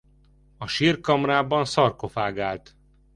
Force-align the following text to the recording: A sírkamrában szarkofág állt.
A 0.57 0.67
sírkamrában 0.67 1.65
szarkofág 1.65 2.39
állt. 2.39 2.75